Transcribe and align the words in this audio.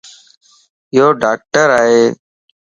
يو 0.95 1.07
ڊاڪٽر 1.21 1.67
ائي 1.79 1.99